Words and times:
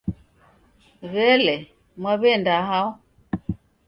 W'elee, 1.11 1.65
Mwaw'enda 2.01 2.55
hao? 2.69 2.87